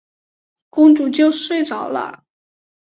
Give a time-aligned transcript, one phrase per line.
[0.71, 2.23] 公主就睡着了。